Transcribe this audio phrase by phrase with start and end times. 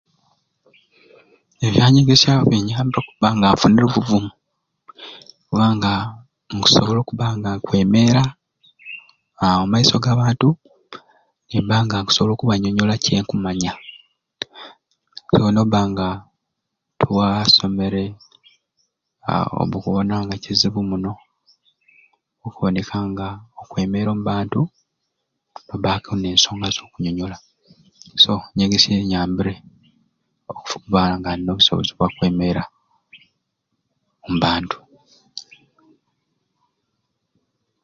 [1.65, 4.37] Ebyanyegesya binyambire okuba nga nfunire obuvumu hmm
[5.47, 5.91] kubanga
[6.53, 8.23] nkusobola okubba nga nkwemera
[9.43, 10.47] ahh omumaiso gabantu
[11.47, 13.73] nimba nga nkusobola okubanyonyola kyenkumanya,
[15.33, 16.07] so nobanga
[16.99, 18.03] tiwasomere
[19.29, 21.13] ahh oba okubona nga kizibu muno
[22.45, 23.27] okuboneka nga
[23.61, 24.61] okwemera omubantu
[25.67, 27.37] nobanga olina ensonga zokunyonyola
[28.23, 29.53] so enyegesya enyambire
[30.51, 32.63] okubanga nina obusobozi obwakwemera
[34.25, 34.79] omubantu.